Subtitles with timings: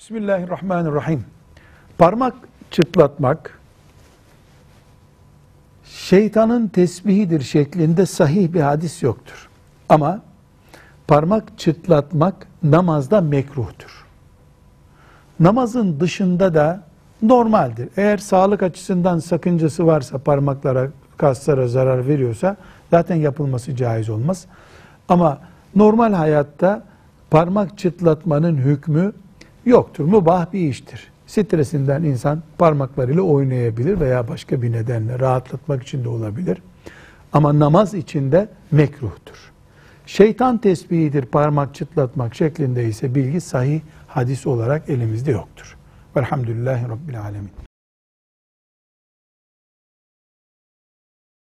[0.00, 1.24] Bismillahirrahmanirrahim.
[1.98, 2.34] Parmak
[2.70, 3.60] çıtlatmak
[5.84, 9.48] şeytanın tesbihidir şeklinde sahih bir hadis yoktur.
[9.88, 10.20] Ama
[11.08, 14.06] parmak çıtlatmak namazda mekruhtur.
[15.40, 16.82] Namazın dışında da
[17.22, 17.88] normaldir.
[17.96, 22.56] Eğer sağlık açısından sakıncası varsa parmaklara, kaslara zarar veriyorsa
[22.90, 24.46] zaten yapılması caiz olmaz.
[25.08, 25.38] Ama
[25.76, 26.82] normal hayatta
[27.30, 29.12] parmak çıtlatmanın hükmü
[29.66, 30.04] yoktur.
[30.04, 31.10] Mubah bir iştir.
[31.26, 36.62] Stresinden insan parmaklarıyla oynayabilir veya başka bir nedenle rahatlatmak için de olabilir.
[37.32, 39.52] Ama namaz içinde mekruhtur.
[40.06, 45.76] Şeytan tesbihidir parmak çıtlatmak şeklinde ise bilgi sahih hadis olarak elimizde yoktur.
[46.16, 47.69] Velhamdülillahi Rabbil Alemin.